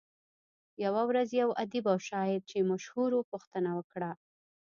يوه 0.83 1.01
ورځ 1.09 1.29
يو 1.41 1.49
ادیب 1.63 1.85
او 1.93 1.97
شاعر 2.09 2.39
چې 2.49 2.67
مشهور 2.71 3.09
وو 3.13 3.27
پوښتنه 3.31 3.69
وکړه. 3.77 4.11